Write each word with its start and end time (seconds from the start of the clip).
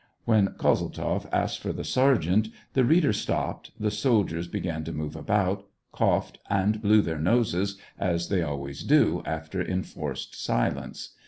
When 0.25 0.55
Kozeltzoff 0.57 1.27
asked 1.31 1.59
for 1.59 1.71
the 1.71 1.83
sergeant, 1.83 2.47
the 2.73 2.83
reader 2.83 3.13
stopped, 3.13 3.69
the 3.79 3.91
soldiers 3.91 4.47
began 4.47 4.83
to 4.85 4.91
move 4.91 5.15
about, 5.15 5.67
coughed, 5.91 6.39
and 6.49 6.81
blew 6.81 7.03
their 7.03 7.19
noses, 7.19 7.77
as 7.99 8.29
they 8.29 8.41
always 8.41 8.81
do 8.81 9.21
after 9.27 9.61
enforced 9.61 10.33
silence. 10.43 11.17